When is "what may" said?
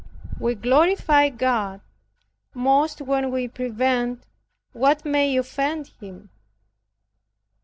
4.71-5.37